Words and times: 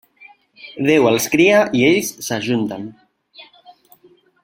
Déu 0.87 1.09
els 1.09 1.27
cria 1.35 1.59
i 1.81 1.83
ells 1.91 2.09
s'ajunten. 2.29 2.89